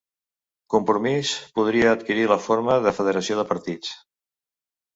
[0.73, 3.95] Compromís podria adquirir la forma de federació de partits